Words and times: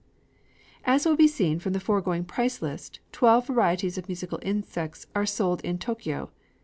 IV 0.79 0.83
As 0.85 1.05
will 1.05 1.15
be 1.15 1.27
seen 1.27 1.59
from 1.59 1.73
the 1.73 1.79
foregoing 1.79 2.23
price 2.25 2.59
list, 2.63 3.01
twelve 3.11 3.45
varieties 3.45 3.99
of 3.99 4.07
musical 4.09 4.39
insects 4.41 5.05
are 5.13 5.27
sold 5.27 5.61
in 5.61 5.77
Tōkyō. 5.77 6.29